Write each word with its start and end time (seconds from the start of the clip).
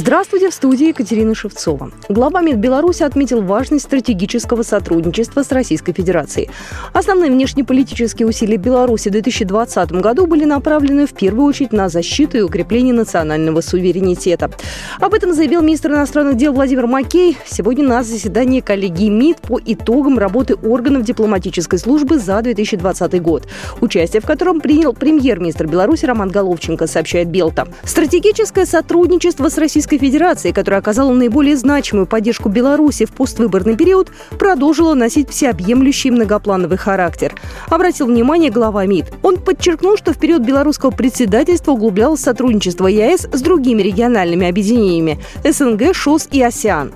Здравствуйте, 0.00 0.48
в 0.48 0.54
студии 0.54 0.90
Екатерина 0.90 1.34
Шевцова. 1.34 1.90
Глава 2.08 2.40
МИД 2.40 2.58
Беларуси 2.58 3.02
отметил 3.02 3.42
важность 3.42 3.86
стратегического 3.86 4.62
сотрудничества 4.62 5.42
с 5.42 5.50
Российской 5.50 5.92
Федерацией. 5.92 6.50
Основные 6.92 7.32
внешнеполитические 7.32 8.28
усилия 8.28 8.58
Беларуси 8.58 9.08
в 9.08 9.10
2020 9.10 9.90
году 9.94 10.28
были 10.28 10.44
направлены 10.44 11.04
в 11.08 11.14
первую 11.14 11.46
очередь 11.46 11.72
на 11.72 11.88
защиту 11.88 12.38
и 12.38 12.42
укрепление 12.42 12.94
национального 12.94 13.60
суверенитета. 13.60 14.52
Об 15.00 15.14
этом 15.14 15.34
заявил 15.34 15.62
министр 15.62 15.90
иностранных 15.90 16.36
дел 16.36 16.52
Владимир 16.52 16.86
Макей 16.86 17.36
сегодня 17.44 17.82
на 17.84 18.04
заседании 18.04 18.60
коллегии 18.60 19.08
МИД 19.08 19.38
по 19.38 19.58
итогам 19.58 20.16
работы 20.16 20.54
органов 20.54 21.02
дипломатической 21.02 21.80
службы 21.80 22.20
за 22.20 22.40
2020 22.40 23.20
год, 23.20 23.48
участие 23.80 24.22
в 24.22 24.26
котором 24.26 24.60
принял 24.60 24.92
премьер-министр 24.92 25.66
Беларуси 25.66 26.04
Роман 26.04 26.28
Головченко, 26.28 26.86
сообщает 26.86 27.26
Белта. 27.30 27.66
Стратегическое 27.82 28.64
сотрудничество 28.64 29.48
с 29.48 29.58
Российской 29.58 29.87
Российской 29.88 30.06
Федерации, 30.06 30.52
которая 30.52 30.80
оказала 30.80 31.14
наиболее 31.14 31.56
значимую 31.56 32.06
поддержку 32.06 32.50
Беларуси 32.50 33.06
в 33.06 33.12
поствыборный 33.12 33.74
период, 33.74 34.10
продолжила 34.38 34.92
носить 34.92 35.30
всеобъемлющий 35.30 36.10
многоплановый 36.10 36.76
характер. 36.76 37.34
Обратил 37.70 38.06
внимание 38.06 38.50
глава 38.50 38.84
МИД. 38.84 39.06
Он 39.22 39.38
подчеркнул, 39.38 39.96
что 39.96 40.12
в 40.12 40.18
период 40.18 40.42
белорусского 40.42 40.90
председательства 40.90 41.72
углублялось 41.72 42.20
сотрудничество 42.20 42.86
ЕАЭС 42.86 43.28
с 43.32 43.40
другими 43.40 43.80
региональными 43.80 44.46
объединениями– 44.46 45.18
СНГ, 45.42 45.94
ШОС 45.94 46.28
и 46.32 46.42
АСИАН. 46.42 46.92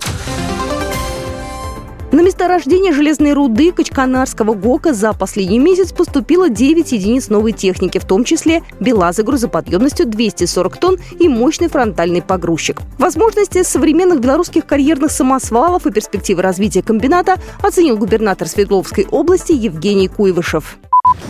На 2.23 2.27
месторождение 2.27 2.93
железной 2.93 3.33
руды 3.33 3.73
Качканарского 3.73 4.55
ГОКа 4.55 4.93
за 4.93 5.13
последний 5.13 5.59
месяц 5.59 5.91
поступило 5.91 6.49
9 6.49 6.93
единиц 6.93 7.31
новой 7.31 7.51
техники, 7.51 7.99
в 7.99 8.05
том 8.05 8.23
числе 8.23 8.63
БелАЗы 8.79 9.25
грузоподъемностью 9.25 10.07
240 10.07 10.77
тонн 10.77 10.99
и 11.19 11.27
мощный 11.27 11.67
фронтальный 11.67 12.23
погрузчик. 12.23 12.81
Возможности 12.97 13.65
современных 13.65 14.21
белорусских 14.21 14.67
карьерных 14.67 15.11
самосвалов 15.11 15.85
и 15.89 15.91
перспективы 15.91 16.43
развития 16.43 16.83
комбината 16.85 17.41
оценил 17.61 17.99
губернатор 17.99 18.47
Свердловской 18.47 19.05
области 19.11 19.51
Евгений 19.51 20.07
Куйвышев. 20.07 20.79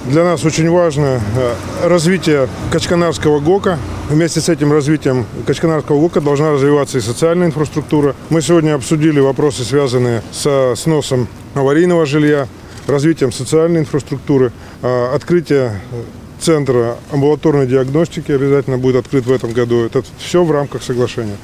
Для 0.07 0.25
нас 0.25 0.45
очень 0.45 0.69
важно 0.69 1.21
э, 1.37 1.55
развитие 1.87 2.49
Качканарского 2.73 3.39
ГОКа. 3.39 3.79
Вместе 4.09 4.41
с 4.41 4.49
этим 4.49 4.73
развитием 4.73 5.27
Качканарского 5.47 6.01
ГОКа 6.01 6.21
должна 6.21 6.51
развиваться 6.51 6.99
и 6.99 7.01
социальная 7.01 7.47
инфраструктура. 7.47 8.17
Мы 8.29 8.43
сегодня 8.43 8.75
обсудили 8.75 9.21
вопросы, 9.21 9.63
связанные 9.63 10.23
со 10.33 10.75
сносом 10.77 11.29
аварийного 11.55 12.05
жилья, 12.05 12.49
развитием 12.89 13.31
социальной 13.31 13.81
инфраструктуры, 13.81 14.53
э, 14.83 15.15
открытие 15.15 15.81
центра 16.41 16.97
амбулаторной 17.13 17.69
диагностики 17.69 18.33
обязательно 18.33 18.79
будет 18.79 18.97
открыт 18.97 19.25
в 19.27 19.33
этом 19.33 19.53
году. 19.53 19.85
Это 19.85 20.03
все 20.19 20.43
в 20.43 20.51
рамках 20.51 20.83
соглашения. 20.83 21.37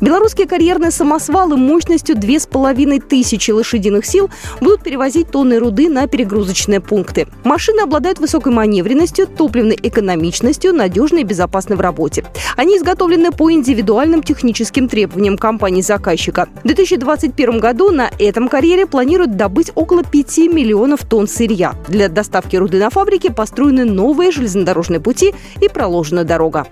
Белорусские 0.00 0.46
карьерные 0.46 0.92
самосвалы 0.92 1.56
мощностью 1.56 2.14
2500 2.16 3.48
лошадиных 3.48 4.06
сил 4.06 4.30
будут 4.60 4.84
перевозить 4.84 5.30
тонны 5.30 5.58
руды 5.58 5.88
на 5.88 6.06
перегрузочные 6.06 6.80
пункты. 6.80 7.26
Машины 7.42 7.80
обладают 7.80 8.20
высокой 8.20 8.52
маневренностью, 8.52 9.26
топливной 9.26 9.76
экономичностью, 9.82 10.72
надежной 10.72 11.22
и 11.22 11.24
безопасной 11.24 11.76
в 11.76 11.80
работе. 11.80 12.24
Они 12.56 12.76
изготовлены 12.76 13.32
по 13.32 13.50
индивидуальным 13.50 14.22
техническим 14.22 14.88
требованиям 14.88 15.36
компании-заказчика. 15.36 16.48
В 16.62 16.66
2021 16.66 17.58
году 17.58 17.90
на 17.90 18.08
этом 18.20 18.48
карьере 18.48 18.86
планируют 18.86 19.36
добыть 19.36 19.72
около 19.74 20.04
5 20.04 20.38
миллионов 20.38 21.04
тонн 21.06 21.26
сырья. 21.26 21.74
Для 21.88 22.08
доставки 22.08 22.54
руды 22.54 22.78
на 22.78 22.90
фабрике 22.90 23.32
построены 23.32 23.84
новые 23.84 24.30
железнодорожные 24.30 25.00
пути 25.00 25.34
и 25.60 25.68
проложена 25.68 26.22
дорога. 26.22 26.68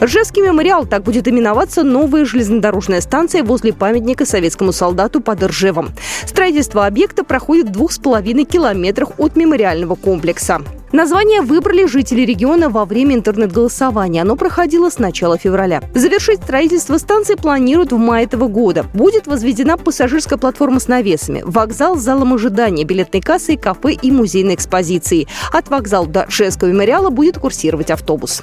Ржевский 0.00 0.42
мемориал, 0.42 0.86
так 0.86 1.02
будет 1.02 1.28
именоваться 1.28 1.82
новая 1.82 2.24
железнодорожная 2.24 3.02
станция 3.02 3.44
возле 3.44 3.74
памятника 3.74 4.24
советскому 4.24 4.72
солдату 4.72 5.20
под 5.20 5.42
Ржевом. 5.42 5.90
Строительство 6.24 6.86
объекта 6.86 7.22
проходит 7.22 7.68
в 7.68 7.72
двух 7.72 7.92
с 7.92 7.98
половиной 7.98 8.44
километрах 8.44 9.10
от 9.18 9.36
мемориального 9.36 9.96
комплекса. 9.96 10.62
Название 10.92 11.42
выбрали 11.42 11.86
жители 11.86 12.22
региона 12.22 12.68
во 12.68 12.84
время 12.84 13.14
интернет-голосования. 13.14 14.22
Оно 14.22 14.34
проходило 14.34 14.90
с 14.90 14.98
начала 14.98 15.38
февраля. 15.38 15.82
Завершить 15.94 16.42
строительство 16.42 16.98
станции 16.98 17.34
планируют 17.34 17.92
в 17.92 17.96
мае 17.96 18.24
этого 18.24 18.48
года. 18.48 18.86
Будет 18.92 19.28
возведена 19.28 19.76
пассажирская 19.76 20.38
платформа 20.38 20.80
с 20.80 20.88
навесами, 20.88 21.42
вокзал 21.44 21.96
с 21.96 22.00
залом 22.00 22.34
ожидания, 22.34 22.84
билетной 22.84 23.20
кассой, 23.20 23.56
кафе 23.56 23.92
и 23.92 24.10
музейной 24.10 24.54
экспозицией. 24.54 25.28
От 25.52 25.68
вокзала 25.68 26.06
до 26.06 26.24
Ржевского 26.24 26.68
мемориала 26.68 27.10
будет 27.10 27.38
курсировать 27.38 27.92
автобус. 27.92 28.42